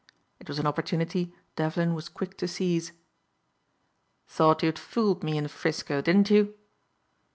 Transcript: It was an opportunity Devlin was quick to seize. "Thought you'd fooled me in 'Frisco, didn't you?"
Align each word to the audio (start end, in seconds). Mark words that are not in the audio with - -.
It 0.39 0.47
was 0.47 0.57
an 0.57 0.65
opportunity 0.65 1.31
Devlin 1.55 1.93
was 1.93 2.09
quick 2.09 2.35
to 2.39 2.47
seize. 2.47 2.91
"Thought 4.27 4.63
you'd 4.63 4.79
fooled 4.79 5.23
me 5.23 5.37
in 5.37 5.47
'Frisco, 5.47 6.01
didn't 6.01 6.31
you?" 6.31 6.55